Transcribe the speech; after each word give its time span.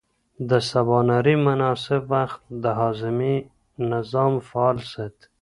د 0.49 0.51
سباناري 0.69 1.35
مناسب 1.47 2.01
وخت 2.13 2.41
د 2.63 2.65
هاضمې 2.79 3.35
نظام 3.91 4.33
فعال 4.49 4.77
ساتي. 4.91 5.25